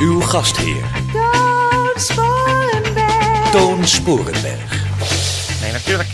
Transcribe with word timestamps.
Uw 0.00 0.20
gastheer, 0.20 0.84
Toon 1.12 1.92
Sporenberg. 1.96 3.50
Toon 3.50 3.86
Sporenberg. 3.86 4.72
Nee, 5.60 5.72
natuurlijk. 5.72 6.08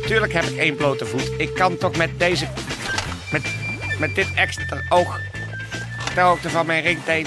Natuurlijk 0.00 0.32
heb 0.32 0.44
ik 0.44 0.56
één 0.56 0.76
blote 0.76 1.06
voet. 1.06 1.30
Ik 1.36 1.54
kan 1.54 1.76
toch 1.76 1.96
met 1.96 2.10
deze... 2.18 2.46
Met, 3.32 3.42
met 3.98 4.14
dit 4.14 4.26
extra 4.34 4.82
oog... 4.88 5.18
Ter 6.14 6.22
hoogte 6.22 6.50
van 6.50 6.66
mijn 6.66 6.82
ringteen... 6.82 7.26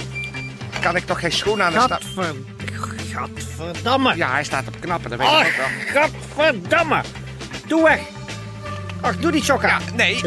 Kan 0.81 0.95
ik 0.95 1.05
toch 1.05 1.19
geen 1.19 1.31
schoen 1.31 1.61
aan 1.61 1.73
de 1.73 1.79
stap... 1.79 2.01
Gadver... 2.01 2.35
Gadverdamme. 3.11 4.15
Ja, 4.15 4.31
hij 4.31 4.43
staat 4.43 4.67
op 4.67 4.75
knappen, 4.79 5.09
dat 5.09 5.19
weet 5.19 5.27
ik 5.27 5.33
Ach, 5.33 5.47
ook 5.47 5.55
wel. 5.55 6.03
gadverdamme. 6.03 7.01
Doe 7.67 7.83
weg. 7.83 7.99
Ach, 9.01 9.17
doe 9.17 9.31
die 9.31 9.43
sokken. 9.43 9.69
Ja, 9.69 9.79
nee. 9.93 10.21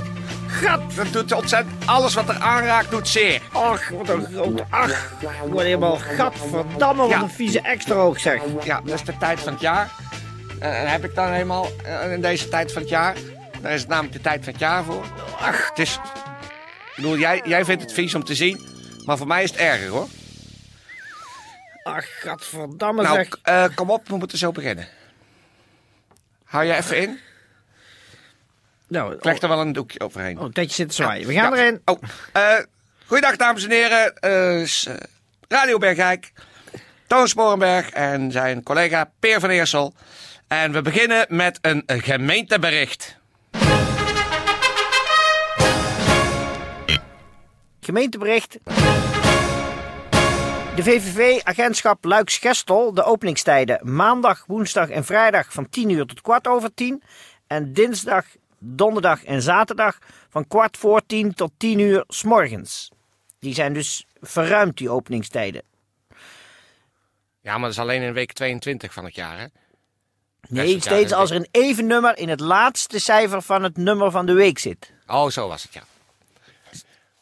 Gat. 0.62 0.80
Dat 0.94 1.12
doet 1.12 1.32
ontzettend... 1.32 1.86
Alles 1.86 2.14
wat 2.14 2.28
er 2.28 2.38
aanraakt 2.38 2.90
doet 2.90 3.08
zeer. 3.08 3.40
Ach, 3.52 3.88
wat 3.88 4.08
een 4.08 4.26
groot... 4.32 4.62
Ach, 4.70 5.12
ik 5.20 5.28
word 5.50 5.64
helemaal 5.64 5.96
gadverdamme. 5.96 7.02
Wat 7.02 7.10
Ja. 7.10 7.20
een 7.22 7.30
vieze 7.30 7.60
extra 7.60 7.94
oog, 7.94 8.20
zeg. 8.20 8.42
Ja, 8.64 8.80
dat 8.84 8.94
is 8.94 9.02
de 9.04 9.16
tijd 9.18 9.40
van 9.40 9.52
het 9.52 9.60
jaar. 9.60 9.90
Eh, 10.60 10.80
En 10.82 10.90
heb 10.90 11.04
ik 11.04 11.14
dan 11.14 11.32
helemaal 11.32 11.66
eh, 11.84 12.12
in 12.12 12.20
deze 12.20 12.48
tijd 12.48 12.72
van 12.72 12.82
het 12.82 12.90
jaar. 12.90 13.14
Daar 13.60 13.72
is 13.72 13.80
het 13.80 13.88
namelijk 13.88 14.14
de 14.14 14.20
tijd 14.20 14.44
van 14.44 14.52
het 14.52 14.62
jaar 14.62 14.84
voor. 14.84 15.04
Ach, 15.40 15.68
het 15.68 15.78
is... 15.78 15.94
Ik 15.94 16.94
bedoel, 17.04 17.16
jij, 17.18 17.40
jij 17.44 17.64
vindt 17.64 17.82
het 17.82 17.92
vies 17.92 18.14
om 18.14 18.24
te 18.24 18.34
zien. 18.34 18.60
Maar 19.04 19.16
voor 19.16 19.26
mij 19.26 19.42
is 19.42 19.50
het 19.50 19.58
erger, 19.58 19.88
hoor. 19.88 20.06
Ach, 21.82 22.04
gadverdamme, 22.20 23.02
Nou, 23.02 23.14
zeg. 23.16 23.28
eh, 23.42 23.64
kom 23.74 23.90
op, 23.90 24.08
we 24.08 24.16
moeten 24.16 24.38
zo 24.38 24.52
beginnen. 24.52 24.88
Hou 26.44 26.64
je 26.64 26.74
even 26.74 26.98
in. 27.00 27.18
Nou, 28.88 29.14
Ik 29.14 29.24
leg 29.24 29.40
er 29.40 29.48
wel 29.48 29.60
een 29.60 29.72
doekje 29.72 30.00
overheen. 30.00 30.38
oh, 30.38 30.44
een 30.44 30.52
tijdje 30.52 30.74
zitten 30.74 30.96
zwaaien. 30.96 31.26
We 31.26 31.32
gaan 31.32 31.54
Ja. 31.54 31.58
erin. 31.58 31.80
Oh, 31.84 32.02
eh 32.32 32.54
goeiedag 33.06 33.36
dames 33.36 33.64
en 33.64 33.70
heren. 33.70 34.14
Eh, 34.16 34.60
eh, 34.62 34.94
Radio 35.48 35.78
Bergijk. 35.78 36.32
Toon 37.06 37.28
Sporenberg 37.28 37.90
en 37.90 38.32
zijn 38.32 38.62
collega 38.62 39.10
Peer 39.20 39.40
van 39.40 39.50
Eersel. 39.50 39.94
En 40.48 40.72
we 40.72 40.82
beginnen 40.82 41.26
met 41.28 41.58
een 41.62 41.82
gemeentebericht. 41.86 43.16
Gemeentebericht. 47.80 48.58
De 50.74 50.82
VVV-agentschap 50.84 52.04
Luiks-Gestel, 52.04 52.94
de 52.94 53.02
openingstijden 53.04 53.94
maandag, 53.94 54.44
woensdag 54.46 54.88
en 54.88 55.04
vrijdag 55.04 55.52
van 55.52 55.68
10 55.68 55.90
uur 55.90 56.06
tot 56.06 56.20
kwart 56.20 56.46
over 56.46 56.74
10. 56.74 57.02
En 57.46 57.72
dinsdag, 57.72 58.24
donderdag 58.58 59.24
en 59.24 59.42
zaterdag 59.42 59.98
van 60.28 60.46
kwart 60.48 60.76
voor 60.76 61.02
10 61.06 61.34
tot 61.34 61.52
10 61.56 61.78
uur 61.78 62.04
s 62.08 62.22
morgens. 62.22 62.90
Die 63.38 63.54
zijn 63.54 63.72
dus 63.72 64.06
verruimd, 64.20 64.76
die 64.76 64.90
openingstijden. 64.90 65.62
Ja, 67.40 67.52
maar 67.52 67.60
dat 67.60 67.70
is 67.70 67.78
alleen 67.78 68.02
in 68.02 68.12
week 68.12 68.32
22 68.32 68.92
van 68.92 69.04
het 69.04 69.14
jaar, 69.14 69.38
hè? 69.38 69.46
Nee, 70.48 70.80
steeds 70.80 71.12
als 71.12 71.30
er 71.30 71.36
een 71.36 71.48
even 71.50 71.86
nummer 71.86 72.18
in 72.18 72.28
het 72.28 72.40
laatste 72.40 72.98
cijfer 72.98 73.42
van 73.42 73.62
het 73.62 73.76
nummer 73.76 74.10
van 74.10 74.26
de 74.26 74.32
week 74.32 74.58
zit. 74.58 74.92
Oh, 75.06 75.28
zo 75.28 75.48
was 75.48 75.62
het, 75.62 75.72
ja. 75.72 75.82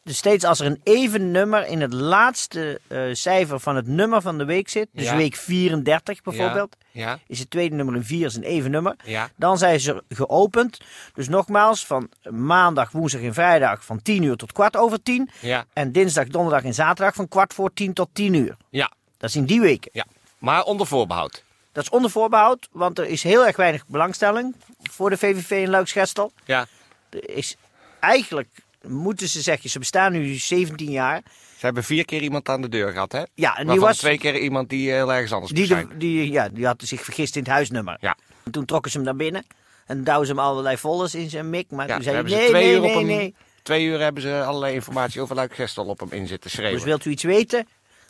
Dus 0.07 0.17
steeds 0.17 0.45
als 0.45 0.61
er 0.61 0.67
een 0.67 0.81
even 0.85 1.31
nummer 1.31 1.67
in 1.67 1.81
het 1.81 1.93
laatste 1.93 2.81
eh, 2.87 3.01
cijfer 3.13 3.61
van 3.61 3.77
het 3.77 3.87
nummer 3.87 4.21
van 4.23 4.39
de 4.39 4.45
week 4.45 4.69
zit, 4.69 4.89
dus 4.93 5.05
Ja. 5.05 5.17
week 5.17 5.37
34 5.37 6.23
bijvoorbeeld, 6.23 6.77
Ja, 6.91 7.19
is 7.27 7.39
het 7.39 7.51
tweede 7.51 7.75
nummer 7.75 7.95
een 7.95 8.05
4 8.05 8.27
is 8.27 8.35
een 8.35 8.43
even 8.43 8.71
nummer. 8.71 8.97
Dan 9.37 9.59
zijn 9.59 9.81
ze 9.81 10.03
geopend. 10.09 10.79
Dus 11.15 11.29
nogmaals, 11.29 11.87
van 11.87 12.09
maandag, 12.31 12.91
woensdag 12.91 13.21
en 13.21 13.35
vrijdag 13.35 13.85
van 13.85 14.03
10 14.03 14.23
uur 14.23 14.37
tot 14.37 14.53
kwart 14.53 14.77
over 14.77 15.03
10. 15.03 15.31
Ja, 15.41 15.65
En 15.73 15.93
dinsdag, 15.93 16.27
donderdag 16.27 16.63
en 16.65 16.75
zaterdag 16.75 17.15
van 17.15 17.29
kwart 17.29 17.55
voor 17.55 17.73
10 17.73 17.93
tot 17.93 18.09
10 18.13 18.35
uur. 18.35 18.57
ja, 18.71 18.93
Dat 19.19 19.29
is 19.31 19.37
in 19.37 19.45
die 19.45 19.61
weken. 19.61 19.91
ja. 19.95 20.05
Maar 20.39 20.63
onder 20.63 20.87
voorbehoud. 20.87 21.45
Dat 21.73 21.85
is 21.85 21.91
onder 21.91 22.11
voorbehoud, 22.11 22.69
want 22.73 22.99
er 22.99 23.07
is 23.07 23.23
heel 23.23 23.47
erg 23.47 23.57
weinig 23.57 23.87
belangstelling 23.87 24.55
voor 24.83 25.11
de 25.11 25.17
VVV 25.17 25.51
in 25.51 25.71
Luiksgestel. 25.71 26.33
Ja. 26.45 26.67
Er 27.11 27.31
is 27.31 27.57
eigenlijk, 28.01 28.49
moeten 28.89 29.29
ze 29.29 29.41
zeggen, 29.41 29.71
ze 29.71 29.79
bestaan 29.79 30.13
nu 30.13 30.35
17 30.35 30.91
jaar. 30.91 31.23
Ze 31.59 31.65
hebben 31.67 31.85
vier 31.85 32.05
keer 32.05 32.23
iemand 32.23 32.49
aan 32.49 32.61
de 32.63 32.69
deur 32.69 32.93
gehad, 32.93 33.13
hè? 33.13 33.23
Ja, 33.35 33.57
en 33.59 33.67
die 33.69 33.81
was... 33.81 33.97
twee 33.99 34.19
keer 34.19 34.39
iemand 34.39 34.69
die 34.69 34.91
heel 34.91 35.13
ergens 35.13 35.33
anders 35.33 35.53
Die, 35.53 35.67
de, 35.67 35.87
die, 35.97 36.31
ja, 36.31 36.49
die 36.49 36.67
had 36.67 36.83
zich 36.85 37.03
vergist 37.05 37.37
in 37.37 37.43
het 37.43 37.51
huisnummer. 37.51 37.97
Ja. 38.01 38.17
En 38.45 38.51
toen 38.53 38.65
trokken 38.65 38.91
ze 38.91 38.97
hem 38.97 39.07
naar 39.07 39.17
binnen. 39.17 39.47
En 39.87 40.05
douwden 40.05 40.27
ze 40.27 40.33
hem 40.33 40.41
allerlei 40.43 40.77
folders 40.77 41.15
in 41.15 41.31
zijn 41.31 41.51
mik. 41.51 41.71
Maar 41.71 41.89
Ja, 41.89 41.95
toen 41.95 42.03
zei 42.03 42.17
hij, 42.17 42.25
nee, 42.25 42.49
twee 42.49 42.63
nee, 42.65 42.73
uur 42.73 42.79
op 42.79 42.85
nee, 42.85 42.95
hem- 42.97 43.07
nee. 43.07 43.35
Twee 43.63 43.85
uur 43.85 44.01
hebben 44.01 44.23
ze 44.23 44.43
allerlei 44.45 44.75
informatie 44.75 45.21
over 45.21 45.35
Luik 45.35 45.55
Gestel 45.55 45.85
op 45.85 46.01
hem 46.01 46.13
in 46.13 46.27
zitten 46.27 46.51
schreeuwen. 46.51 46.75
Dus 46.75 46.85
wilt 46.85 47.05
u 47.05 47.11
iets 47.11 47.23
weten 47.23 47.67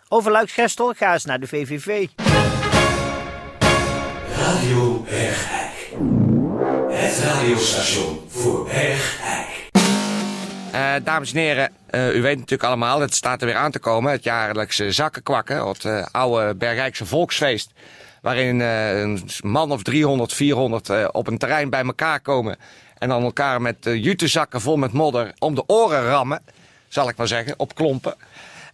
over 0.09 0.31
Luiksgestel? 0.33 0.93
Ga 0.97 1.13
eens 1.13 1.25
naar 1.25 1.41
de 1.41 1.47
VVV. 1.47 2.07
Radio 4.37 5.01
Bergijk. 5.09 5.93
Het 6.91 7.19
radiostation 7.19 8.21
voor 8.29 8.65
Bergijk. 8.65 9.56
Eh, 10.77 10.95
dames 11.05 11.33
en 11.33 11.39
heren, 11.39 11.71
eh, 11.87 12.15
u 12.15 12.23
weet 12.23 12.37
natuurlijk 12.37 12.63
allemaal, 12.63 13.01
het 13.01 13.15
staat 13.15 13.41
er 13.41 13.47
weer 13.47 13.57
aan 13.57 13.71
te 13.71 13.79
komen. 13.79 14.13
Het 14.13 14.25
jaarlijkse 14.25 14.91
zakkenkwakken, 14.91 15.69
het 15.69 15.85
eh, 15.85 16.07
oude 16.11 16.55
Bergrijkse 16.55 17.07
volksfeest. 17.07 17.71
Waarin 18.23 18.61
een 18.61 19.29
man 19.43 19.73
of 19.73 19.83
300, 19.83 20.33
400 20.33 20.89
eh, 20.89 21.09
op 21.13 21.27
een 21.27 21.39
terrein 21.39 21.71
bij 21.71 21.83
elkaar 21.83 22.21
komen. 22.21 22.57
En 22.99 23.09
dan 23.09 23.23
elkaar 23.23 23.63
met 23.63 23.77
jutezakken 23.81 24.61
vol 24.61 24.77
met 24.77 24.93
modder 24.93 25.33
om 25.39 25.55
de 25.55 25.65
oren 25.67 26.05
rammen. 26.05 26.43
Zal 26.89 27.09
ik 27.09 27.17
maar 27.17 27.29
zeggen, 27.29 27.55
op 27.57 27.75
klompen. 27.75 28.15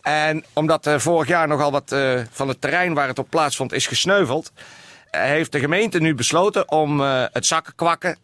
En 0.03 0.45
omdat 0.53 0.91
vorig 0.97 1.29
jaar 1.29 1.49
nogal 1.49 1.71
wat 1.71 1.97
van 2.31 2.49
het 2.49 2.61
terrein 2.61 2.95
waar 2.95 3.09
het 3.09 3.19
op 3.19 3.31
plaatsvond 3.31 3.73
is 3.73 3.87
gesneuveld. 3.87 4.53
heeft 5.11 5.53
de 5.53 5.59
gemeente 5.59 5.99
nu 5.99 6.15
besloten 6.15 6.71
om 6.71 7.01
het 7.33 7.47
zakkenkwakken 7.47 8.19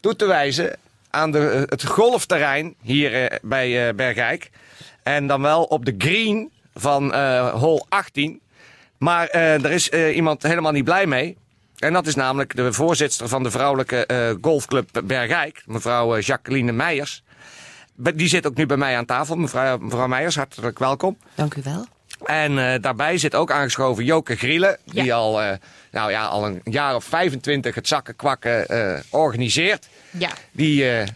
toe 0.00 0.16
te 0.16 0.26
wijzen 0.26 0.76
aan 1.10 1.30
de, 1.30 1.48
eh, 1.48 1.60
het 1.66 1.86
golfterrein 1.86 2.74
hier 2.82 3.14
eh, 3.14 3.38
bij 3.42 3.88
eh, 3.88 3.94
Bergijk. 3.94 4.50
En 5.02 5.26
dan 5.26 5.42
wel 5.42 5.64
op 5.64 5.84
de 5.84 5.94
green 5.98 6.50
van 6.74 7.14
hole 7.50 7.84
18. 7.88 8.40
Maar 8.98 9.28
er 9.28 9.70
is 9.70 9.88
iemand 9.88 10.42
helemaal 10.42 10.72
niet 10.72 10.84
blij 10.84 11.06
mee. 11.06 11.36
En 11.78 11.92
dat 11.92 12.06
is 12.06 12.14
namelijk 12.14 12.56
de 12.56 12.72
voorzitter 12.72 13.28
van 13.28 13.42
de 13.42 13.50
vrouwelijke 13.50 14.36
golfclub 14.40 15.02
Bergijk, 15.04 15.62
mevrouw 15.66 16.18
Jacqueline 16.18 16.72
Meijers. 16.72 17.22
Die 17.96 18.28
zit 18.28 18.46
ook 18.46 18.54
nu 18.54 18.66
bij 18.66 18.76
mij 18.76 18.96
aan 18.96 19.04
tafel. 19.04 19.36
Mevrouw, 19.36 19.78
mevrouw 19.78 20.06
Meijers, 20.06 20.36
hartelijk 20.36 20.78
welkom. 20.78 21.18
Dank 21.34 21.54
u 21.54 21.60
wel. 21.64 21.86
En 22.24 22.58
eh, 22.58 22.80
daarbij 22.80 23.18
zit 23.18 23.34
ook 23.34 23.50
aangeschoven 23.50 24.04
Joke 24.04 24.36
Grielen, 24.36 24.78
die 24.84 25.14
al, 25.14 25.42
eh, 25.42 25.52
nou 25.90 26.10
ja, 26.10 26.24
al 26.24 26.46
een 26.46 26.60
jaar 26.64 26.94
of 26.94 27.04
25 27.04 27.74
het 27.74 27.88
zakkenkwakken 27.88 28.66
eh 28.68 28.98
organiseert. 29.10 29.88
Ja. 30.10 30.30
Die 30.52 30.90
eh, 30.90 31.06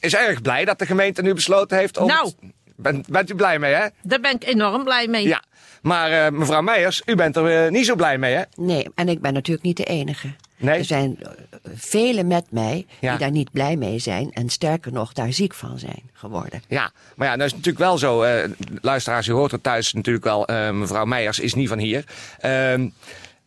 is 0.00 0.14
erg 0.14 0.42
blij 0.42 0.64
dat 0.64 0.78
de 0.78 0.86
gemeente 0.86 1.22
nu 1.22 1.34
besloten 1.34 1.78
heeft 1.78 1.96
om... 1.98 2.06
Nou. 2.06 2.32
Bent, 2.76 3.08
bent 3.08 3.30
u 3.30 3.34
blij 3.34 3.58
mee, 3.58 3.74
hè? 3.74 3.86
Daar 4.02 4.20
ben 4.20 4.34
ik 4.34 4.44
enorm 4.44 4.84
blij 4.84 5.06
mee. 5.06 5.28
Ja. 5.28 5.42
Maar 5.82 6.10
eh, 6.10 6.32
mevrouw 6.32 6.62
Meijers, 6.62 7.02
u 7.06 7.14
bent 7.14 7.36
er 7.36 7.70
niet 7.70 7.86
zo 7.86 7.94
blij 7.94 8.18
mee, 8.18 8.34
hè? 8.34 8.42
Nee, 8.56 8.88
en 8.94 9.08
ik 9.08 9.20
ben 9.20 9.32
natuurlijk 9.32 9.66
niet 9.66 9.76
de 9.76 9.84
enige. 9.84 10.28
Nee? 10.62 10.78
Er 10.78 10.84
zijn 10.84 11.16
eh, 11.22 11.28
velen 11.74 12.26
met 12.26 12.44
mij 12.50 12.86
Ja. 13.00 13.10
die 13.10 13.18
daar 13.18 13.30
niet 13.30 13.50
blij 13.52 13.76
mee 13.76 13.98
zijn 13.98 14.32
en 14.32 14.48
sterker 14.48 14.92
nog 14.92 15.12
daar 15.12 15.32
ziek 15.32 15.54
van 15.54 15.78
zijn 15.78 16.02
geworden. 16.12 16.62
Ja, 16.68 16.90
maar 17.16 17.28
ja, 17.28 17.36
dat 17.36 17.46
is 17.46 17.52
natuurlijk 17.52 17.78
wel 17.78 17.98
zo. 17.98 18.22
eh, 18.22 18.50
luisteraars, 18.80 19.26
u 19.26 19.32
hoort 19.32 19.52
er 19.52 19.60
thuis 19.60 19.92
natuurlijk 19.92 20.24
wel. 20.24 20.46
eh, 20.46 20.70
mevrouw 20.70 21.04
Meijers 21.04 21.38
is 21.38 21.54
niet 21.54 21.68
van 21.68 21.78
hier. 21.78 22.04
Ehm, 22.40 22.88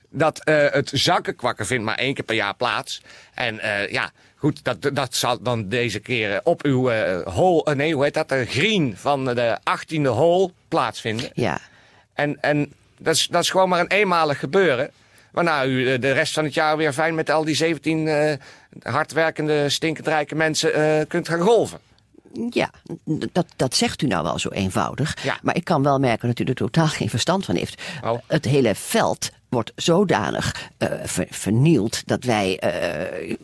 dat 0.10 0.42
het 0.44 0.92
zakkenkwakken 0.94 1.66
vindt 1.66 1.84
maar 1.86 1.98
één 1.98 2.14
keer 2.14 2.24
per 2.24 2.36
jaar 2.36 2.56
plaats. 2.56 3.02
En 3.34 3.60
ja, 3.90 4.12
goed, 4.36 4.64
dat, 4.64 4.90
dat 4.94 5.16
zal 5.16 5.42
dan 5.42 5.70
deze 5.70 6.00
keer 6.00 6.42
op 6.44 6.64
uw 6.64 6.90
eh, 6.90 7.74
nee, 7.76 7.94
hoe 7.94 8.04
heet 8.04 8.14
dat? 8.14 8.30
De 8.30 8.46
green 8.46 8.94
van 8.98 9.26
de 9.26 9.58
18e 9.60 10.02
hole 10.08 10.52
plaatsvinden. 10.68 11.30
Ja, 11.34 11.60
En, 12.14 12.42
en 12.42 12.74
dat, 12.98 13.16
is, 13.16 13.28
dat 13.28 13.42
is 13.44 13.50
gewoon 13.50 13.70
maar 13.70 13.80
een 13.80 13.88
eenmalig 13.92 14.40
gebeuren. 14.40 14.92
Waarna 15.36 15.66
u 15.66 15.92
eh, 15.94 16.02
de 16.02 16.12
rest 16.12 16.34
van 16.34 16.44
het 16.44 16.54
jaar 16.54 16.78
weer 16.78 16.94
fijn 16.94 17.16
met 17.16 17.30
al 17.30 17.44
die 17.44 17.56
17 17.56 18.08
eh 18.08 18.34
hardwerkende, 18.84 19.70
stinkend 19.70 20.08
rijke 20.08 20.36
mensen 20.36 20.74
eh, 20.74 21.06
kunt 21.08 21.28
gaan 21.30 21.40
golven. 21.40 21.80
Ja, 22.50 22.70
dat, 23.32 23.46
dat 23.56 23.76
zegt 23.76 24.02
u 24.02 24.08
nou 24.08 24.24
wel 24.24 24.40
zo 24.40 24.50
eenvoudig. 24.50 25.24
Ja. 25.24 25.38
Maar 25.42 25.56
ik 25.56 25.64
kan 25.64 25.84
wel 25.84 26.00
merken 26.00 26.28
dat 26.28 26.40
u 26.40 26.44
er 26.44 26.56
totaal 26.56 26.88
geen 26.88 27.10
verstand 27.10 27.46
van 27.46 27.56
heeft. 27.56 27.82
Oh. 28.04 28.20
Het 28.28 28.46
hele 28.46 28.76
veld 28.76 29.30
wordt 29.50 29.72
zodanig 29.76 30.70
eh, 30.78 30.90
ver- 31.04 31.28
vernield 31.30 32.08
dat 32.08 32.24
wij 32.24 32.60
eh, 32.60 33.36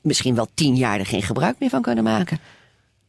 misschien 0.00 0.34
wel 0.34 0.48
tien 0.54 0.76
jaar 0.76 0.98
er 0.98 1.06
geen 1.06 1.22
gebruik 1.22 1.56
meer 1.58 1.70
van 1.70 1.82
kunnen 1.82 2.04
maken. 2.04 2.38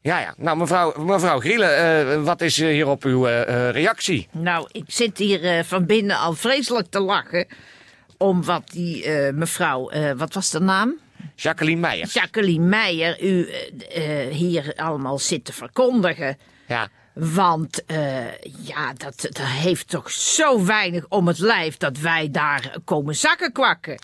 Ja, 0.01 0.19
ja. 0.19 0.33
Nou, 0.37 0.57
mevrouw, 0.57 0.93
mevrouw 1.03 1.39
Grielen, 1.39 1.77
eh, 1.77 2.23
wat 2.23 2.41
is 2.41 2.59
eh, 2.59 2.67
hierop 2.67 3.03
uw 3.03 3.23
reactie? 3.71 4.27
Nou, 4.31 4.67
ik 4.71 4.83
zit 4.87 5.17
hier 5.17 5.63
van 5.65 5.85
binnen 5.85 6.17
al 6.17 6.33
vreselijk 6.33 6.87
te 6.89 6.99
lachen. 6.99 7.47
Om 8.21 8.43
wat 8.43 8.69
die 8.71 9.03
eh, 9.03 9.33
mevrouw, 9.33 9.89
eh, 9.89 10.11
wat 10.11 10.33
was 10.33 10.49
de 10.49 10.59
naam? 10.59 10.99
Jacqueline 11.35 11.79
Meijer. 11.79 12.07
Jacqueline 12.07 12.65
Meijer, 12.65 13.23
u 13.23 13.49
eh, 13.49 14.27
hier 14.27 14.73
allemaal 14.75 15.19
zit 15.19 15.45
te 15.45 15.53
verkondigen. 15.53 16.37
Ja. 16.67 16.87
Want 17.13 17.83
ja, 18.63 18.93
dat, 18.93 19.21
dat 19.21 19.37
heeft 19.37 19.89
toch 19.89 20.11
zo 20.11 20.65
weinig 20.65 21.05
om 21.09 21.27
het 21.27 21.39
lijf 21.39 21.77
dat 21.77 21.97
wij 21.97 22.31
daar 22.31 22.75
komen 22.85 23.15
zakken 23.15 23.51
kwakken. 23.51 23.99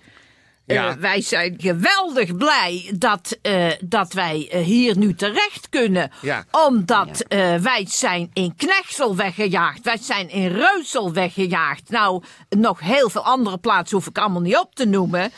Eh, 0.68 0.76
Ja. 0.76 0.98
wij 1.00 1.22
zijn 1.22 1.56
geweldig 1.58 2.36
blij 2.36 2.92
dat, 2.96 3.38
eh, 3.42 3.68
dat 3.84 4.14
wij 4.14 4.48
eh, 4.52 4.64
hier 4.64 4.98
nu 4.98 5.16
terecht 5.16 5.70
kunnen. 5.70 6.12
Ja. 6.22 6.46
Omdat 6.52 7.20
eh, 7.28 7.56
wij 7.56 7.86
zijn 7.90 8.30
in 8.34 8.56
Knechtsel 8.56 9.16
weggejaagd. 9.16 9.84
Wij 9.84 9.98
zijn 9.98 10.30
in 10.30 10.48
Reusel 10.48 11.14
weggejaagd. 11.14 11.90
Nou, 11.90 12.24
nog 12.50 12.80
heel 12.80 13.10
veel 13.10 13.24
andere 13.24 13.58
plaatsen 13.58 13.98
hoef 13.98 14.08
ik 14.08 14.18
allemaal 14.18 14.42
niet 14.42 14.58
op 14.58 14.76
te 14.76 14.86
noemen. 14.86 15.32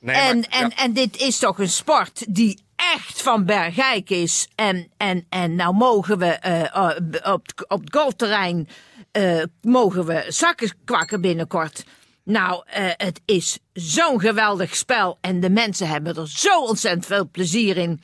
Nee, 0.00 0.16
en, 0.16 0.38
maar- 0.38 0.48
en, 0.60 0.68
ja. 0.68 0.76
en 0.76 0.92
dit 0.92 1.16
is 1.16 1.38
toch 1.38 1.58
een 1.58 1.68
sport 1.68 2.24
die 2.34 2.62
echt 2.94 3.22
van 3.22 3.44
Bergijk 3.44 4.10
is. 4.10 4.48
En, 4.54 4.88
en, 4.96 5.26
en 5.28 5.54
nou 5.54 5.74
mogen 5.74 6.18
we 6.18 6.38
op, 7.24 7.46
het- 7.46 7.68
op 7.68 7.80
het 7.80 7.94
golfterrein 7.96 8.68
eh, 9.12 9.42
mogen 9.62 10.04
we 10.06 10.24
zakken 10.28 10.70
kwakken 10.84 11.20
binnenkort. 11.20 11.84
Nou, 12.28 12.62
eh, 12.66 12.84
het 12.96 13.20
is 13.24 13.58
zo'n 13.72 14.20
geweldig 14.20 14.76
spel. 14.76 15.18
En 15.20 15.40
de 15.40 15.50
mensen 15.50 15.88
hebben 15.88 16.16
er 16.16 16.28
zo 16.28 16.60
ontzettend 16.60 17.06
veel 17.06 17.28
plezier 17.30 17.76
in. 17.76 18.00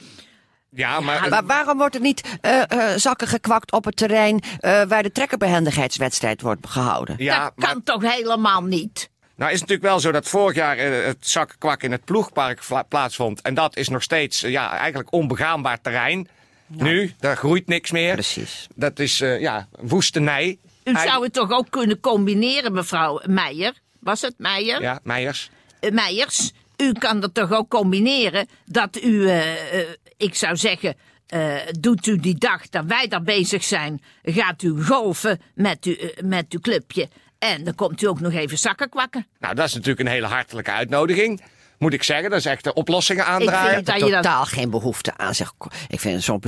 Ja, 0.70 1.00
maar... 1.00 1.28
Maar 1.28 1.46
waarom 1.46 1.78
wordt 1.78 1.94
er 1.94 2.00
niet 2.00 2.38
eh, 2.40 2.62
zakken 2.96 3.28
gekwakt 3.28 3.72
op 3.72 3.84
het 3.84 3.96
terrein 3.96 4.42
waar 4.60 5.02
de 5.02 5.12
trekkerbehendigheidswedstrijd 5.12 6.40
wordt 6.40 6.66
gehouden? 6.66 7.14
ja, 7.18 7.44
dat 7.44 7.52
maar 7.56 7.68
kan 7.68 7.82
toch 7.82 8.02
helemaal 8.02 8.62
niet? 8.62 9.10
nou 9.36 9.52
is 9.52 9.60
het 9.60 9.68
natuurlijk 9.68 9.82
wel 9.88 10.00
zo 10.00 10.12
dat 10.12 10.28
vorig 10.28 10.56
jaar 10.56 10.78
het 10.78 11.16
zakkenkwak 11.28 11.82
in 11.82 11.92
het 11.92 12.04
ploegpark 12.04 12.60
plaatsvond. 12.88 13.42
En 13.42 13.54
dat 13.54 13.76
is 13.76 13.88
nog 13.88 14.02
steeds 14.02 14.40
ja, 14.40 14.76
eigenlijk 14.76 15.12
onbegaanbaar 15.12 15.80
terrein. 15.80 16.28
Nu, 16.66 17.14
daar 17.18 17.36
groeit 17.36 17.66
niks 17.66 17.90
meer. 17.90 18.12
Precies. 18.12 18.66
Dat 18.74 18.98
is 18.98 19.18
ja, 19.18 19.68
woestenij. 19.80 20.58
U 20.84 20.96
zou 20.96 21.24
het 21.24 21.32
toch 21.32 21.50
ook 21.50 21.70
kunnen 21.70 22.00
combineren, 22.00 22.72
mevrouw 22.72 23.20
Meijer? 23.26 23.82
Was 24.04 24.20
het 24.20 24.34
Meijer? 24.36 24.82
Ja, 24.82 25.00
Meijers. 25.02 25.50
Eh, 25.80 25.90
Meijers, 25.90 26.52
u 26.76 26.92
kan 26.92 27.20
dat 27.20 27.34
toch 27.34 27.52
ook 27.52 27.68
combineren 27.70 28.46
dat 28.64 29.02
u, 29.02 29.28
eh, 29.28 29.80
eh, 29.80 29.88
ik 30.16 30.34
zou 30.34 30.56
zeggen, 30.56 30.96
eh, 31.26 31.54
doet 31.80 32.06
u 32.06 32.16
die 32.16 32.38
dag 32.38 32.68
dat 32.68 32.84
wij 32.84 33.08
daar 33.08 33.22
bezig 33.22 33.64
zijn, 33.64 34.02
gaat 34.22 34.62
u 34.62 34.84
golfen 34.84 35.40
met, 35.54 35.86
u, 35.86 35.98
met 36.22 36.46
uw 36.48 36.60
clubje. 36.60 37.08
En 37.38 37.64
dan 37.64 37.74
komt 37.74 38.02
u 38.02 38.06
ook 38.06 38.20
nog 38.20 38.32
even 38.32 38.58
zakken 38.58 38.88
kwakken. 38.88 39.26
Nou, 39.38 39.54
dat 39.54 39.66
is 39.66 39.74
natuurlijk 39.74 40.00
een 40.00 40.12
hele 40.14 40.26
hartelijke 40.26 40.70
uitnodiging. 40.70 41.42
Moet 41.78 41.92
ik 41.92 42.02
zeggen, 42.02 42.30
dat 42.30 42.38
is 42.38 42.46
echt 42.46 42.64
de 42.64 42.74
oplossingen 42.74 43.22
Ik 43.24 43.28
aandraaien. 43.28 43.74
vind 43.74 43.86
dat 43.86 43.94
je 43.96 44.10
dat... 44.10 44.22
Totaal 44.22 44.44
geen 44.44 44.70
behoefte 44.70 45.16
aan. 45.16 45.34
Zeg, 45.34 45.52
ik 45.88 46.00
vind 46.00 46.14
het 46.14 46.24
zo'n 46.24 46.40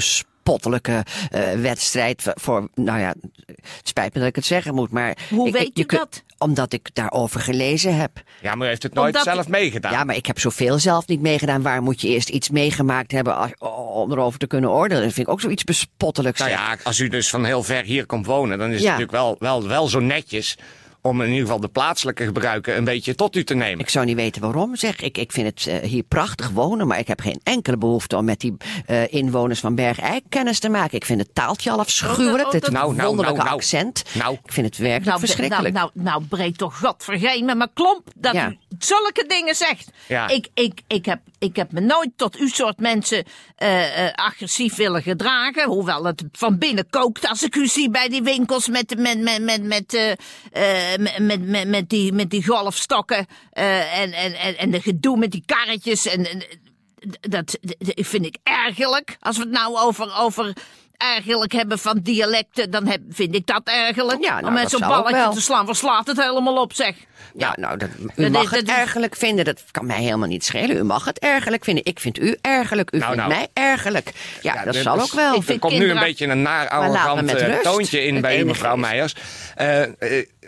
bespottelijke 0.50 1.04
eh, 1.30 1.52
wedstrijd 1.52 2.22
voor, 2.34 2.68
nou 2.74 2.98
ja, 3.00 3.14
het 3.46 3.58
spijt 3.88 4.14
me 4.14 4.20
dat 4.20 4.28
ik 4.28 4.36
het 4.36 4.44
zeggen 4.44 4.74
moet, 4.74 4.90
maar... 4.90 5.16
Hoe 5.30 5.46
ik, 5.46 5.52
weet 5.52 5.66
ik- 5.66 5.76
je 5.76 5.86
dat? 5.86 6.22
Omdat 6.38 6.72
ik 6.72 6.88
daarover 6.92 7.40
gelezen 7.40 7.96
heb. 7.96 8.22
Ja, 8.40 8.54
maar 8.54 8.66
u 8.66 8.70
heeft 8.70 8.82
het 8.82 8.94
nooit 8.94 9.06
Omdat- 9.16 9.34
zelf 9.34 9.48
meegedaan. 9.48 9.92
Ja, 9.92 10.04
maar 10.04 10.16
ik 10.16 10.26
heb 10.26 10.38
zoveel 10.38 10.78
zelf 10.78 11.06
niet 11.06 11.20
meegedaan. 11.20 11.62
Waar 11.62 11.82
moet 11.82 12.00
je 12.00 12.08
eerst 12.08 12.28
iets 12.28 12.50
meegemaakt 12.50 13.12
hebben 13.12 13.36
als- 13.36 13.50
om 13.94 14.12
erover 14.12 14.38
te 14.38 14.46
kunnen 14.46 14.70
oordelen? 14.70 15.02
Dat 15.02 15.12
vind 15.12 15.26
ik 15.26 15.32
ook 15.32 15.40
zoiets 15.40 15.64
bespottelijks. 15.64 16.38
Nou 16.38 16.50
ja, 16.50 16.76
als 16.82 16.98
u 16.98 17.08
dus 17.08 17.28
van 17.28 17.44
heel 17.44 17.62
ver 17.62 17.84
hier 17.84 18.06
komt 18.06 18.26
wonen, 18.26 18.58
dan 18.58 18.70
is 18.70 18.72
Ja. 18.72 18.76
het 18.78 18.84
natuurlijk 18.98 19.12
wel, 19.12 19.36
wel, 19.38 19.68
wel 19.68 19.88
zo 19.88 20.00
netjes 20.00 20.56
om 21.06 21.20
in 21.22 21.28
ieder 21.28 21.42
geval 21.42 21.60
de 21.60 21.68
plaatselijke 21.68 22.24
gebruiken 22.24 22.76
een 22.76 22.84
beetje 22.84 23.14
tot 23.14 23.36
u 23.36 23.44
te 23.44 23.54
nemen. 23.54 23.78
Ik 23.78 23.88
zou 23.88 24.04
niet 24.04 24.16
weten 24.16 24.42
waarom, 24.42 24.76
zeg. 24.76 25.00
Ik, 25.00 25.18
ik 25.18 25.32
vind 25.32 25.46
het 25.46 25.66
eh, 25.82 25.88
hier 25.88 26.02
prachtig 26.02 26.50
wonen, 26.50 26.86
maar 26.86 26.98
ik 26.98 27.08
heb 27.08 27.20
geen 27.20 27.40
enkele 27.42 27.76
behoefte 27.76 28.16
om 28.16 28.24
met 28.24 28.40
die 28.40 28.56
eh, 28.86 29.12
inwoners 29.12 29.60
van 29.60 29.74
Bergijk 29.74 30.22
kennis 30.28 30.58
te 30.58 30.68
maken. 30.68 30.96
Ik 30.96 31.04
vind 31.04 31.20
het 31.20 31.34
taaltje 31.34 31.70
al 31.70 31.78
afschuwelijk, 31.78 32.44
Oh, 32.46 32.50
dit 32.50 32.70
Nou, 32.70 32.72
nou, 32.94 33.06
wonderlijke 33.06 33.36
nou, 33.36 33.44
nou. 33.48 33.56
accent. 33.60 34.02
Nou. 34.14 34.34
Ik 34.44 34.52
vind 34.52 34.66
het 34.66 34.76
werkelijk 34.76 35.06
Nou, 35.06 35.18
verschrikkelijk. 35.20 35.74
nou, 35.74 35.90
nou, 35.94 36.04
nou, 36.06 36.24
breed 36.24 36.58
toch 36.58 36.78
godvergeen 36.78 37.44
met 37.44 37.56
mijn 37.56 37.70
klomp 37.74 38.08
dat 38.16 38.34
Ja. 38.34 38.48
u 38.50 38.58
zulke 38.78 39.24
dingen 39.28 39.54
zegt. 39.54 39.90
Ja. 40.08 40.28
Ik, 40.28 40.48
ik, 40.54 40.80
ik, 40.86 41.04
heb, 41.04 41.20
ik 41.38 41.56
heb 41.56 41.72
me 41.72 41.80
nooit 41.80 42.10
tot 42.16 42.36
uw 42.36 42.48
soort 42.48 42.78
mensen 42.78 43.24
eh, 43.56 44.06
eh, 44.06 44.12
agressief 44.14 44.74
willen 44.74 45.02
gedragen. 45.02 45.68
Hoewel 45.68 46.04
het 46.04 46.24
van 46.32 46.58
binnen 46.58 46.90
kookt 46.90 47.28
als 47.28 47.42
ik 47.42 47.56
u 47.56 47.66
zie 47.66 47.90
bij 47.90 48.08
die 48.08 48.22
winkels 48.22 48.68
met, 48.68 48.98
met, 48.98 49.18
met, 49.20 49.42
met, 49.42 49.62
met, 49.62 49.94
eh, 49.94 50.96
met, 50.98 51.18
met, 51.18 51.48
met, 51.48 51.68
met 51.68 51.88
die, 51.88 52.12
met 52.12 52.30
die 52.30 52.46
golfstokken. 52.46 53.26
en, 53.52 54.12
en, 54.12 54.34
en, 54.34 54.58
en 54.58 54.70
de 54.70 54.80
gedoe 54.80 55.16
met 55.16 55.30
die 55.30 55.42
karretjes. 55.46 56.06
En, 56.06 56.30
en, 56.30 56.42
dat, 57.20 57.58
dat 57.60 58.06
vind 58.06 58.26
ik 58.26 58.36
ergerlijk. 58.42 59.16
Als 59.20 59.36
we 59.36 59.42
het 59.42 59.52
nou 59.52 59.76
over, 59.76 60.16
over 60.16 60.52
ergerlijk 60.98 61.52
hebben 61.52 61.78
van 61.78 61.98
dialecten, 62.02 62.70
dan 62.70 62.86
heb, 62.86 63.00
vind 63.10 63.34
ik 63.34 63.46
dat 63.46 63.60
ergerlijk. 63.64 64.24
Ja, 64.24 64.34
nou, 64.34 64.46
Om 64.46 64.52
met 64.52 64.62
dat 64.62 64.70
zo'n 64.70 64.80
balletje 64.88 65.28
te 65.34 65.40
slaan, 65.40 65.66
waar 65.66 65.74
slaat 65.76 66.06
het 66.06 66.22
helemaal 66.22 66.60
op, 66.60 66.72
zeg. 66.74 66.94
Ja, 67.34 67.54
nou, 67.60 67.76
dat, 67.78 67.88
u 68.16 68.22
Dat 68.22 68.30
mag 68.32 68.42
is- 68.52 68.58
het 68.58 68.68
is- 68.68 68.74
ergerlijk 68.74 69.16
vinden. 69.16 69.44
Dat 69.44 69.62
kan 69.70 69.86
mij 69.86 70.00
helemaal 70.02 70.28
niet 70.28 70.44
schelen. 70.44 70.76
U 70.76 70.82
mag 70.82 71.04
het 71.04 71.18
ergerlijk 71.18 71.64
vinden. 71.64 71.84
Ik 71.84 72.00
vind 72.00 72.18
u 72.18 72.36
ergerlijk. 72.40 72.94
U 72.94 72.98
Nou, 72.98 73.12
vindt 73.12 73.28
nou. 73.28 73.38
mij 73.40 73.64
ergerlijk. 73.64 74.12
Ja, 74.42 74.54
Ja, 74.54 74.64
dat 74.64 74.74
zal 74.74 74.96
is- 74.96 75.02
ook 75.02 75.12
wel. 75.12 75.32
Ik 75.32 75.38
Er 75.38 75.44
vind 75.44 75.60
komt 75.60 75.78
nu 75.78 75.90
een 75.90 75.98
beetje 75.98 76.26
een 76.26 76.42
naar 76.42 76.68
arrogant 76.68 77.22
met 77.22 77.34
eh, 77.36 77.54
toontje 77.58 78.02
in 78.04 78.12
Het 78.12 78.22
bij 78.22 78.40
u, 78.40 78.44
mevrouw 78.44 78.74
is- 78.74 78.80
Meijers. 78.80 79.14
Eh, 79.54 79.82
eh, 79.82 79.88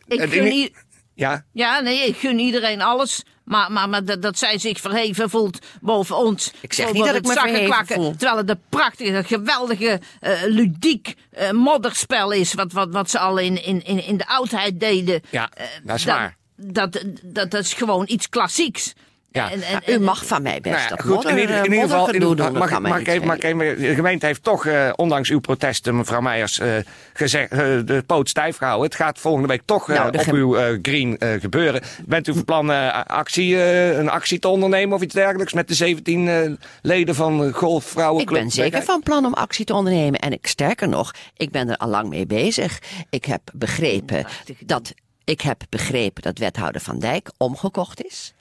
Ik 0.07 0.35
i- 0.35 0.73
Ja, 1.19 1.45
ja, 1.53 1.81
nee, 1.81 2.07
ik 2.07 2.17
gun 2.17 2.39
iedereen 2.39 2.83
alles. 2.83 3.23
Maar, 3.45 3.73
maar, 3.73 3.89
maar 3.89 4.05
dat, 4.05 4.23
dat 4.23 4.39
zij 4.39 4.59
zich 4.59 4.81
verheven 4.81 5.31
voelt 5.31 5.59
boven 5.81 6.17
ons. 6.17 6.53
Ik 6.61 6.73
zeg 6.73 6.93
niet 6.93 7.05
dat 7.05 7.15
ik 7.15 7.27
me 7.27 7.33
verheven 7.33 7.51
zakkenkwakken, 7.51 7.95
voel. 7.95 8.11
Terwijl 8.17 8.37
het 8.37 8.51
een 8.51 8.61
prachtige, 8.69 9.25
geweldige, 9.25 10.01
eh, 10.21 10.33
ludiek 10.45 11.15
eh, 11.31 11.51
modderspel 11.51 12.31
is. 12.31 12.55
Wat, 12.55 12.73
wat, 12.73 12.93
wat 12.93 13.11
ze 13.11 13.19
al 13.19 13.39
in, 13.39 13.65
in, 13.65 13.85
in, 13.85 14.05
in 14.05 14.17
de 14.17 14.27
oudheid 14.27 14.81
deden. 14.81 15.21
Ja, 15.31 15.51
Eh, 15.55 15.65
dat 15.83 15.97
is 15.97 16.05
waar. 16.05 16.37
Dat, 16.57 17.05
dat, 17.25 17.51
dat 17.51 17.65
is 17.65 17.73
gewoon 17.73 18.05
iets 18.09 18.29
klassieks. 18.29 18.93
Ja. 19.31 19.51
En, 19.51 19.61
u 19.87 19.99
mag 20.01 20.27
van 20.27 20.43
mij 20.43 20.61
best 20.61 20.75
Nou 20.75 20.83
ja, 20.83 20.89
dat 20.89 21.01
goed, 21.01 21.15
modder, 21.15 21.31
in 21.33 21.39
ieder, 21.39 21.57
in 21.57 21.65
eh, 21.65 21.73
ieder 21.73 21.89
geval, 21.89 22.11
in 22.11 22.53
mag, 22.59 22.81
mag, 22.81 23.07
even, 23.07 23.41
even- 23.41 23.81
de 23.81 23.95
gemeente 23.95 24.27
heeft 24.27 24.43
toch, 24.43 24.67
eh, 24.67 24.91
ondanks 24.97 25.29
uw 25.31 25.41
protesten, 25.41 25.97
mevrouw 25.97 26.21
Meijers, 26.21 26.59
eh, 26.59 26.73
gezegd, 27.13 27.51
de 27.51 28.03
poot 28.07 28.29
stijf 28.29 28.57
gehouden. 28.57 28.87
Het 28.87 28.95
gaat 28.95 29.19
volgende 29.19 29.49
week 29.49 29.63
toch 29.65 29.89
Nou, 29.89 30.19
op 30.19 30.27
uw 30.33 30.79
green 30.83 31.19
eh, 31.19 31.41
gebeuren. 31.41 31.83
Bent 32.07 32.29
u 32.29 32.33
van 32.33 32.45
plan 32.45 32.73
eh, 32.73 33.03
actie, 33.07 33.57
eh, 33.63 33.97
een 33.99 34.09
actie 34.09 34.39
te 34.39 34.49
ondernemen 34.49 34.97
of 34.97 35.03
iets 35.03 35.15
dergelijks 35.15 35.53
met 35.53 35.69
de 35.69 35.75
17 35.75 36.29
eh, 36.29 36.51
leden 36.83 37.15
van 37.15 37.39
de 37.39 37.47
Ik 37.47 37.55
Golfvrouwenclub? 37.55 38.41
ben 38.41 38.51
zeker 38.51 38.83
van 38.83 39.03
plan 39.03 39.25
om 39.27 39.35
actie 39.35 39.65
te 39.65 39.75
ondernemen. 39.75 40.21
En 40.21 40.33
ik 40.33 40.47
sterker 40.47 40.89
nog, 40.89 41.11
ik 41.37 41.51
ben 41.51 41.69
er 41.69 41.77
al 41.77 41.89
lang 41.89 42.09
mee 42.09 42.27
bezig. 42.27 42.79
Ik 43.11 43.25
heb 43.25 43.41
begrepen 43.53 44.27
dat, 44.67 44.95
ik 45.25 45.41
heb 45.41 45.63
begrepen 45.69 46.23
dat 46.23 46.39
wethouder 46.39 46.81
Van 46.81 46.99
Dijk 46.99 47.31
omgekocht 47.37 48.05
is. 48.05 48.33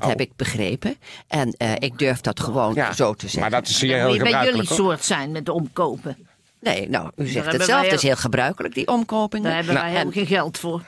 Dat 0.00 0.08
heb 0.08 0.20
ik 0.20 0.30
begrepen. 0.36 0.96
En 1.28 1.54
eh, 1.58 1.72
ik 1.78 1.98
durf 1.98 2.20
dat 2.20 2.40
gewoon 2.40 2.70
Oh. 2.70 2.74
Ja, 2.76 2.92
zo 2.92 3.14
te 3.14 3.20
zeggen. 3.22 3.40
Maar 3.40 3.50
dat 3.50 3.68
is 3.68 3.80
hier 3.80 3.90
moet 3.90 3.98
heel 3.98 4.14
je 4.14 4.18
bij 4.22 4.30
jullie 4.30 4.44
gebruikelijk. 4.46 4.80
soort 4.80 5.04
zijn 5.04 5.30
met 5.32 5.48
omkopen. 5.48 6.16
Nee, 6.60 6.88
nou, 6.88 7.10
u 7.16 7.26
zegt 7.26 7.52
het 7.52 7.64
zelf. 7.64 7.82
Het 7.84 7.92
is 7.92 8.02
heel 8.02 8.16
gebruikelijk, 8.16 8.74
die 8.74 8.88
omkopingen. 8.88 9.44
Daar 9.46 9.54
hebben 9.56 9.74
Nou, 9.74 9.84
wij 9.86 9.94
helemaal 9.94 10.12
geen 10.12 10.26
geld 10.36 10.58
voor. 10.58 10.82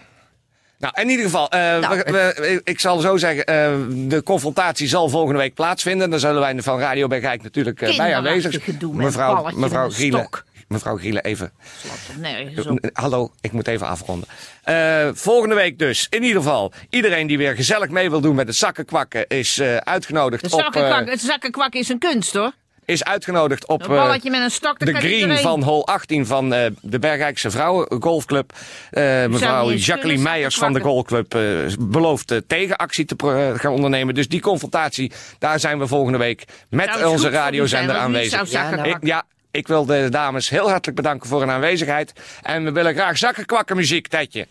Nou, 0.79 1.01
in 1.01 1.09
ieder 1.09 1.25
geval, 1.25 1.49
eh, 1.51 1.61
Nou, 1.61 1.97
we- 2.05 2.13
we- 2.13 2.61
ik 2.65 2.81
zal 2.81 3.01
zo 3.01 3.17
zeggen, 3.17 3.45
eh, 3.45 3.75
de 4.09 4.23
confrontatie 4.23 4.89
zal 4.89 5.09
volgende 5.09 5.39
week 5.41 5.55
plaatsvinden. 5.55 6.11
Dan 6.11 6.19
zullen 6.21 6.41
wij 6.41 6.63
van 6.63 6.79
Radio 6.79 7.07
Bergijk 7.07 7.43
natuurlijk 7.43 7.79
bij 7.79 8.15
aanwezig 8.15 8.67
een 8.67 8.93
Mevrouw, 8.93 9.51
mevrouw 9.55 9.91
stok. 9.91 10.45
Mevrouw 10.69 10.97
Gielen, 10.97 11.25
even. 11.25 11.53
Op. 11.85 12.23
Eh, 12.23 12.91
Hallo, 12.93 13.33
ik 13.41 13.53
moet 13.53 13.69
even 13.69 13.87
afronden. 13.87 14.29
Eh, 14.63 15.09
volgende 15.13 15.55
week 15.55 15.79
dus, 15.79 16.07
in 16.11 16.23
ieder 16.23 16.43
geval, 16.43 16.73
iedereen 16.91 17.27
die 17.27 17.39
weer 17.39 17.55
gezellig 17.55 17.89
mee 17.89 18.11
wil 18.11 18.21
doen 18.21 18.35
met 18.35 18.47
het 18.47 18.57
zakkenkwakken 18.57 19.27
is 19.27 19.59
eh, 19.59 19.77
uitgenodigd 19.77 20.51
De 20.51 20.57
op, 20.57 20.75
het 21.09 21.21
zakkenkwak 21.21 21.73
is 21.75 21.89
een 21.89 21.99
kunst 21.99 22.35
hoor. 22.35 22.53
is 22.85 23.05
uitgenodigd 23.05 23.67
op 23.67 23.89
Een 23.89 24.31
met 24.31 24.41
een 24.41 24.51
stok, 24.51 24.79
de 24.79 24.95
green 24.95 25.13
iedereen. 25.13 25.39
van 25.39 25.63
hol 25.63 25.87
18 25.87 26.27
van 26.27 26.49
de 26.81 26.99
Bergrijkse 27.01 27.51
Vrouwen 27.51 28.03
Golfclub. 28.03 28.53
Mevrouw 28.91 29.73
Jacqueline 29.73 30.23
Meijers 30.23 30.57
van 30.57 30.73
de 30.73 30.79
zakkenkwakken. 30.79 31.31
Golfclub 31.31 31.91
belooft 31.91 32.43
tegenactie 32.47 33.05
te 33.05 33.55
gaan 33.57 33.73
ondernemen. 33.73 34.15
Dus 34.15 34.29
die 34.29 34.41
confrontatie, 34.41 35.13
daar 35.39 35.61
zijn 35.61 35.79
we 35.79 35.87
volgende 35.87 36.19
week 36.19 36.45
met 36.69 37.05
onze 37.05 37.29
radiozender 37.29 37.97
aanwezig. 37.97 38.51
Ja, 38.51 38.71
nou, 38.71 38.89
Ik, 38.89 38.97
ja, 39.01 39.25
Ik 39.57 39.67
wil 39.67 39.85
de 39.87 40.09
dames 40.11 40.49
heel 40.49 40.69
hartelijk 40.71 40.97
bedanken 40.97 41.29
voor 41.29 41.41
hun 41.41 41.51
aanwezigheid. 41.51 42.13
En 42.43 42.65
we 42.65 42.73
willen 42.73 42.95
graag 42.95 43.19
zakkenkwakken 43.19 43.77
muziek, 43.77 44.09
Tetje. 44.09 44.47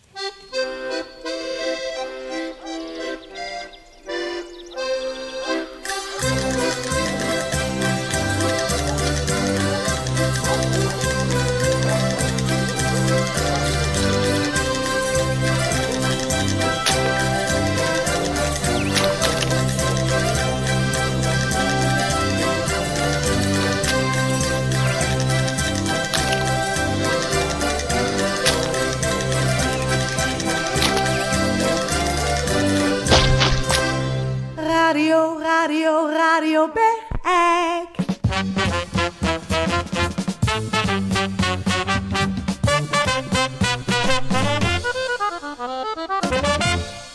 Radio, 36.40 36.72
Bergijk. 36.72 37.88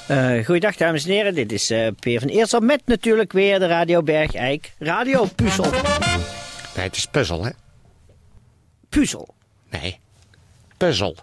Eh 0.08 0.46
goeiedag 0.46 0.76
dames 0.76 1.06
en 1.06 1.12
heren, 1.12 1.34
dit 1.34 1.52
is 1.52 1.70
eh, 1.70 1.88
Peer 2.00 2.20
van 2.20 2.30
Eersel 2.30 2.60
met 2.60 2.82
natuurlijk 2.86 3.32
weer 3.32 3.60
de 3.60 3.68
Radio 3.68 4.04
Bergijk 4.04 4.74
Radio 4.80 5.26
Puzzel. 5.36 5.72
Nee, 6.76 6.86
het 6.86 6.96
is 6.96 7.06
puzzel, 7.06 7.44
hè? 7.44 7.52
Puzzel? 8.90 9.36
Nee, 9.70 10.00
puzzel. 10.78 11.16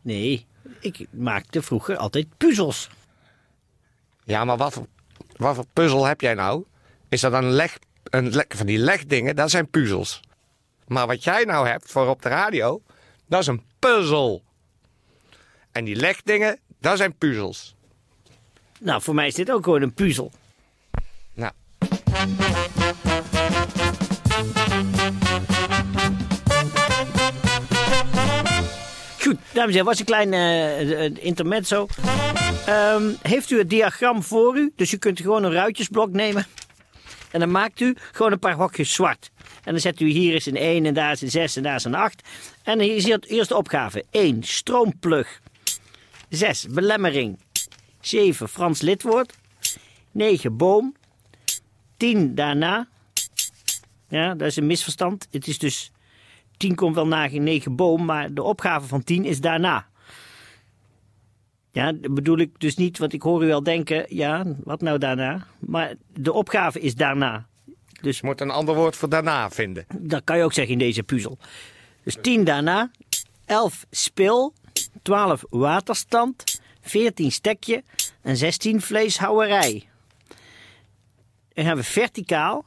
Nee, 0.00 0.46
ik 0.80 1.06
maakte 1.10 1.62
vroeger 1.62 1.96
altijd 1.96 2.26
puzzels. 2.36 2.88
Ja, 4.24 4.44
maar 4.44 4.56
wat 4.56 4.72
voor, 4.72 4.86
wat 5.38 5.54
voor 5.54 5.66
puzzel 5.72 6.04
heb 6.04 6.20
jij 6.20 6.34
nou? 6.34 6.64
Is 7.08 7.20
dat 7.20 7.32
een 7.32 7.50
leg, 7.50 7.78
een 8.02 8.30
leg 8.30 8.46
van 8.48 8.66
die 8.66 8.78
legdingen? 8.78 9.36
Dat 9.36 9.50
zijn 9.50 9.68
puzzels. 9.70 10.20
Maar 10.86 11.06
wat 11.06 11.24
jij 11.24 11.44
nou 11.44 11.68
hebt 11.68 11.90
voor 11.90 12.06
op 12.06 12.22
de 12.22 12.28
radio, 12.28 12.82
dat 13.26 13.40
is 13.40 13.46
een 13.46 13.62
puzzel. 13.78 14.42
En 15.72 15.84
die 15.84 15.96
legdingen, 15.96 16.58
dat 16.80 16.96
zijn 16.96 17.14
puzzels. 17.14 17.74
Nou, 18.80 19.02
voor 19.02 19.14
mij 19.14 19.26
is 19.26 19.34
dit 19.34 19.50
ook 19.50 19.64
gewoon 19.64 19.82
een 19.82 19.94
puzzel. 19.94 20.32
Nou, 21.34 21.52
Goed, 29.20 29.36
dames 29.52 29.66
en 29.66 29.70
heren, 29.70 29.84
was 29.84 29.98
een 29.98 30.04
klein 30.04 30.32
eh, 30.32 31.24
intermezzo. 31.24 31.86
Ehm, 32.68 33.12
heeft 33.22 33.50
u 33.50 33.58
het 33.58 33.70
diagram 33.70 34.22
voor 34.22 34.56
u? 34.56 34.72
Dus 34.76 34.92
u 34.92 34.96
kunt 34.96 35.20
gewoon 35.20 35.44
een 35.44 35.52
ruitjesblok 35.52 36.12
nemen. 36.12 36.46
En 37.30 37.40
dan 37.40 37.50
maakt 37.50 37.80
u 37.80 37.96
gewoon 38.12 38.32
een 38.32 38.38
paar 38.38 38.54
hokjes 38.54 38.92
zwart. 38.92 39.30
En 39.64 39.72
dan 39.72 39.80
zet 39.80 40.00
u 40.00 40.08
hier 40.08 40.34
eens 40.34 40.46
een 40.46 40.56
1 40.56 40.86
en 40.86 40.94
daar 40.94 41.12
is 41.12 41.22
een 41.22 41.30
6 41.30 41.56
en 41.56 41.62
daar 41.62 41.74
is 41.74 41.84
een 41.84 41.94
8. 41.94 42.28
En 42.62 42.80
hier 42.80 42.96
is 42.96 43.04
hier 43.04 43.20
de 43.20 43.26
eerste 43.26 43.56
opgave. 43.56 44.04
1. 44.10 44.42
Stroomplug. 44.42 45.40
6. 46.28 46.66
Belemmering. 46.66 47.38
7. 48.00 48.48
Frans 48.48 48.80
lidwoord. 48.80 49.34
9. 50.10 50.56
Boom. 50.56 50.94
10. 51.96 52.34
Daarna. 52.34 52.88
Ja, 54.08 54.34
dat 54.34 54.48
is 54.48 54.56
een 54.56 54.66
misverstand. 54.66 55.28
Het 55.30 55.46
is 55.46 55.58
dus 55.58 55.90
10 56.56 56.74
komt 56.74 56.94
wel 56.94 57.06
na 57.06 57.28
9 57.30 57.76
boom, 57.76 58.04
maar 58.04 58.34
de 58.34 58.42
opgave 58.42 58.86
van 58.86 59.04
10 59.04 59.24
is 59.24 59.40
daarna. 59.40 59.87
Ja, 61.72 61.92
dat 61.92 62.14
bedoel 62.14 62.38
ik 62.38 62.60
dus 62.60 62.76
niet, 62.76 62.98
want 62.98 63.12
ik 63.12 63.22
hoor 63.22 63.44
u 63.44 63.46
wel 63.46 63.62
denken, 63.62 64.06
ja, 64.08 64.44
wat 64.64 64.80
nou 64.80 64.98
daarna? 64.98 65.46
Maar 65.58 65.94
de 66.14 66.32
opgave 66.32 66.80
is 66.80 66.94
daarna. 66.94 67.46
Dus 68.00 68.18
je 68.18 68.26
moet 68.26 68.40
een 68.40 68.50
ander 68.50 68.74
woord 68.74 68.96
voor 68.96 69.08
daarna 69.08 69.50
vinden. 69.50 69.84
dat 69.98 70.24
kan 70.24 70.36
je 70.36 70.44
ook 70.44 70.52
zeggen 70.52 70.72
in 70.72 70.78
deze 70.78 71.02
puzzel. 71.02 71.38
Dus 72.02 72.16
10 72.20 72.44
daarna, 72.44 72.90
11 73.44 73.86
spil, 73.90 74.52
12 75.02 75.44
waterstand, 75.50 76.60
14 76.80 77.32
stekje 77.32 77.82
en 78.22 78.36
16 78.36 78.80
vleeshouwerij. 78.80 79.88
Dan 81.54 81.64
hebben 81.64 81.84
we 81.84 81.90
verticaal, 81.90 82.64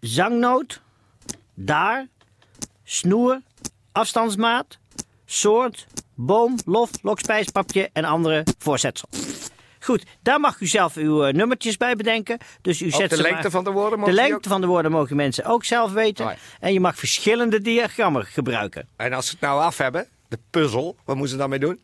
zangnoot, 0.00 0.80
daar, 1.54 2.08
snoer, 2.84 3.40
afstandsmaat, 3.92 4.78
soort, 5.24 5.86
boom, 6.14 6.56
lof, 6.64 6.90
lokspijspapje 7.02 7.90
en 7.92 8.04
andere 8.04 8.44
voorzetsel. 8.58 9.08
Goed, 9.80 10.04
daar 10.22 10.40
mag 10.40 10.60
u 10.60 10.66
zelf 10.66 10.96
uw 10.96 11.24
eh, 11.24 11.32
nummertjes 11.34 11.76
bij 11.76 11.96
bedenken. 11.96 12.38
Dus 12.60 12.80
u 12.82 12.84
Ook 12.86 12.92
zet 12.92 13.10
de 13.10 13.16
ze 13.16 13.22
lengte 13.22 13.42
maar- 13.42 13.50
van 13.50 13.64
de 13.64 13.70
woorden 13.70 13.90
De 13.90 13.96
mogen 13.98 14.14
die 14.14 14.28
lengte 14.28 14.48
van 14.48 14.60
de 14.60 14.66
woorden 14.66 14.90
mogen 14.90 15.16
mensen 15.16 15.44
ook 15.44 15.64
zelf 15.64 15.92
weten. 15.92 16.24
Oh 16.24 16.30
ja. 16.30 16.38
En 16.60 16.72
je 16.72 16.80
mag 16.80 16.96
verschillende 16.96 17.60
diagrammen 17.60 18.26
gebruiken. 18.26 18.88
En 18.96 19.12
als 19.12 19.26
ze 19.26 19.32
het 19.32 19.40
nou 19.40 19.60
af 19.62 19.78
hebben, 19.78 20.06
de 20.28 20.38
puzzel, 20.50 20.96
wat 21.04 21.16
moeten 21.16 21.32
ze 21.34 21.40
dan 21.40 21.50
mee 21.50 21.58
doen? 21.58 21.80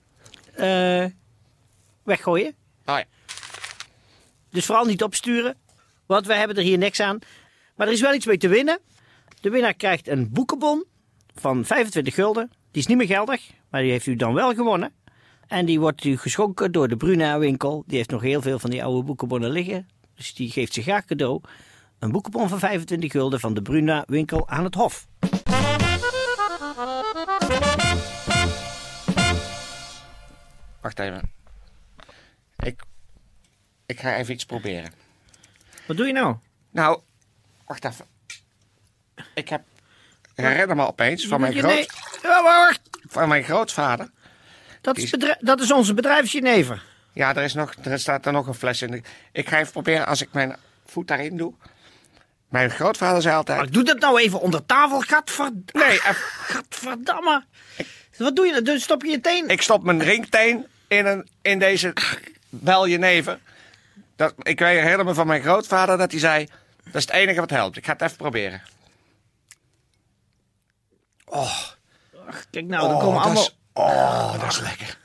Eh, 0.54 1.04
weggooien. 2.02 2.54
Oh 2.86 2.98
ja. 2.98 3.04
Dus 4.50 4.66
vooral 4.66 4.84
niet 4.84 5.02
opsturen. 5.02 5.56
Want 6.06 6.26
wij 6.26 6.38
hebben 6.38 6.56
er 6.56 6.62
hier 6.62 6.78
niks 6.78 7.00
aan. 7.00 7.18
Maar 7.76 7.86
er 7.86 7.92
is 7.92 8.00
wel 8.00 8.14
iets 8.14 8.26
mee 8.26 8.38
te 8.38 8.48
winnen. 8.48 8.78
De 9.40 9.50
winnaar 9.50 9.74
krijgt 9.74 10.08
een 10.08 10.30
boekenbon 10.32 10.84
van 11.34 11.64
25 11.64 12.14
gulden. 12.14 12.50
Die 12.78 12.86
is 12.86 12.92
niet 12.96 13.08
meer 13.08 13.16
geldig, 13.16 13.50
maar 13.70 13.82
die 13.82 13.90
heeft 13.90 14.06
u 14.06 14.16
dan 14.16 14.34
wel 14.34 14.54
gewonnen. 14.54 14.92
En 15.46 15.66
die 15.66 15.80
wordt 15.80 16.04
u 16.04 16.16
geschonken 16.16 16.72
door 16.72 16.88
de 16.88 16.96
Bruna 16.96 17.38
winkel. 17.38 17.84
Die 17.86 17.96
heeft 17.96 18.10
nog 18.10 18.22
heel 18.22 18.42
veel 18.42 18.58
van 18.58 18.70
die 18.70 18.84
oude 18.84 19.02
boekenbonnen 19.02 19.50
liggen. 19.50 19.88
Dus 20.14 20.34
die 20.34 20.50
geeft 20.50 20.74
ze 20.74 20.82
graag 20.82 21.04
cadeau. 21.04 21.40
Een 21.98 22.12
boekenbon 22.12 22.48
van 22.48 22.58
25 22.58 23.12
gulden 23.12 23.40
van 23.40 23.54
de 23.54 23.62
Bruna 23.62 24.04
winkel 24.06 24.48
aan 24.48 24.64
het 24.64 24.74
Hof. 24.74 25.06
Wacht 30.80 30.98
even. 30.98 31.30
Ik, 32.58 32.82
ik 33.86 34.00
ga 34.00 34.16
even 34.16 34.34
iets 34.34 34.44
proberen. 34.44 34.92
Wat 35.86 35.96
doe 35.96 36.06
je 36.06 36.12
nou? 36.12 36.36
Nou, 36.70 37.00
wacht 37.66 37.84
even. 37.84 38.06
Ik 39.34 39.48
heb... 39.48 39.62
Herinner 40.34 40.76
me 40.76 40.86
opeens 40.86 41.26
van 41.26 41.40
mijn, 41.40 41.52
groot, 41.52 41.72
nee. 41.72 41.86
Van 43.08 43.28
mijn 43.28 43.44
grootvader. 43.44 44.10
Dat 44.80 44.96
is, 44.96 45.14
dat 45.40 45.60
is 45.60 45.72
onze 45.72 45.94
bedrijfsjenever. 45.94 46.82
Ja, 47.12 47.34
er, 47.34 47.42
is 47.42 47.54
nog, 47.54 47.74
er 47.82 47.98
staat 47.98 48.26
er 48.26 48.32
nog 48.32 48.46
een 48.46 48.54
fles 48.54 48.82
in. 48.82 49.04
Ik 49.32 49.48
ga 49.48 49.58
even 49.58 49.72
proberen 49.72 50.06
als 50.06 50.22
ik 50.22 50.28
mijn 50.32 50.56
voet 50.86 51.08
daarin 51.08 51.36
doe. 51.36 51.54
Mijn 52.48 52.70
grootvader 52.70 53.22
zei 53.22 53.36
altijd... 53.36 53.58
Maar 53.58 53.70
doe 53.70 53.82
dat 53.82 53.98
nou 53.98 54.20
even 54.20 54.40
onder 54.40 54.66
tafel, 54.66 55.00
gadverd... 55.00 55.52
Nee, 55.72 55.98
gadverdamme. 56.52 57.44
Wat 58.16 58.36
doe 58.36 58.46
je? 58.46 58.62
Dus 58.62 58.82
stop 58.82 59.02
je 59.02 59.10
je 59.10 59.20
teen? 59.20 59.48
Ik 59.48 59.62
stop 59.62 59.82
mijn 59.82 60.02
ringteen 60.02 60.66
in, 60.88 61.06
een, 61.06 61.28
in 61.42 61.58
deze 61.58 61.92
beljenever. 62.48 63.38
Dat, 64.16 64.34
ik 64.42 64.58
weet 64.58 65.04
me 65.04 65.14
van 65.14 65.26
mijn 65.26 65.42
grootvader 65.42 65.98
dat 65.98 66.10
hij 66.10 66.20
zei... 66.20 66.48
Dat 66.84 66.94
is 66.94 67.02
het 67.02 67.10
enige 67.10 67.40
wat 67.40 67.50
helpt. 67.50 67.76
Ik 67.76 67.84
ga 67.84 67.92
het 67.92 68.02
even 68.02 68.16
proberen. 68.16 68.62
Kijk 72.50 72.66
nou, 72.66 72.86
dan 72.88 72.96
Oh, 72.96 73.02
komen 73.02 73.22
allemaal... 73.22 73.42
is, 73.42 73.56
oh, 73.72 74.40
dat 74.40 74.50
is 74.52 74.60
lekker. 74.60 74.98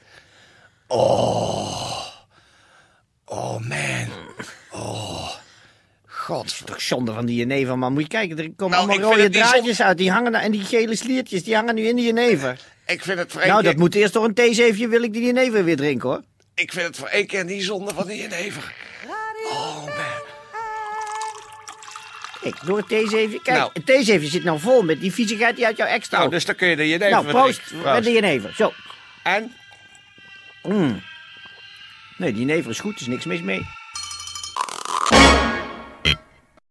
Oh. 0.88 2.06
Oh, 3.26 3.60
man. 3.60 4.08
Oh. 4.72 5.30
God. 6.08 6.62
Toch 6.66 6.82
zonde 6.82 7.14
van 7.14 7.26
die 7.26 7.36
jenever, 7.36 7.78
man. 7.78 7.94
Moet 7.94 8.02
je 8.02 8.08
kijken, 8.08 8.38
er 8.38 8.52
komen 8.56 8.78
Nou, 8.78 8.90
allemaal 8.90 9.12
rode 9.12 9.30
draadjes 9.30 9.82
uit. 9.82 9.98
Die 9.98 10.12
hangen, 10.12 10.32
daar- 10.32 10.42
en 10.42 10.52
die 10.52 10.64
gele 10.64 10.96
sliertjes, 10.96 11.44
die 11.44 11.56
hangen 11.56 11.76
nu 11.76 11.82
in 11.88 11.96
de 11.96 12.02
jenever. 12.02 12.60
Ik 12.86 13.02
vind 13.04 13.20
het 13.20 13.32
voor 13.32 13.42
één 13.42 13.50
Nou, 13.50 13.62
keer, 13.62 13.72
dat 13.72 13.80
moet 13.80 13.96
eerst 13.96 14.14
door 14.14 14.24
een 14.26 14.34
theezeefje, 14.34 14.88
wil 14.88 15.04
ik 15.04 15.14
die 15.14 15.26
jenever 15.26 15.64
weer 15.64 15.76
drinken, 15.78 16.10
hoor. 16.10 16.22
ik 16.56 16.72
vind 16.72 16.86
het 16.88 16.98
voor 16.98 17.08
één 17.08 17.28
keer 17.28 17.46
niet 17.46 17.64
zonde 17.64 17.94
van 17.94 18.08
die 18.08 18.18
jenever. 18.22 18.74
Oh, 19.52 19.84
man. 19.86 19.93
Kijk, 22.44 22.66
door 22.66 22.78
het 22.78 22.88
theezeefje. 22.88 23.42
Kijk, 23.42 23.58
Nou. 23.58 23.70
het 23.74 23.86
theezeefje 23.86 24.28
zit 24.28 24.44
nou 24.44 24.60
vol 24.60 24.82
met 24.84 25.02
die 25.02 25.14
viezigheid 25.14 25.56
die 25.56 25.66
uit 25.66 25.78
jouw 25.78 25.88
extra. 25.88 26.18
Nou, 26.18 26.30
dus 26.30 26.46
dan 26.46 26.56
kun 26.56 26.68
je 26.68 26.76
de 26.76 26.88
jenever 26.88 27.12
nou, 27.12 27.24
weer 27.26 27.34
proost, 27.34 27.68
drinken. 27.68 27.94
met 27.94 28.04
de 28.04 28.12
jenever. 28.12 28.54
Zo. 28.56 28.74
En? 29.24 29.54
Nee, 32.18 32.32
die 32.34 32.46
jenever 32.46 32.72
is 32.72 32.80
goed, 32.80 32.96
er 32.96 33.02
is 33.02 33.08
niks 33.08 33.26
mis 33.26 33.42
mee. 33.42 33.66